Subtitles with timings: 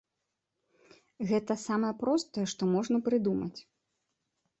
[1.31, 3.59] Гэта самае простае, што можна прыдумаць.